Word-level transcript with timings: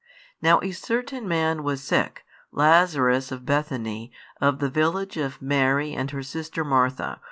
Now 0.41 0.59
a 0.63 0.71
certain 0.71 1.27
man 1.27 1.61
was 1.61 1.83
sick, 1.83 2.25
Lazarus 2.51 3.31
of 3.31 3.45
Bethany, 3.45 4.11
of 4.41 4.57
the 4.57 4.67
village 4.71 5.15
of 5.15 5.39
Mary 5.43 5.93
and 5.93 6.09
her 6.09 6.23
sister 6.23 6.63
Martha. 6.63 7.19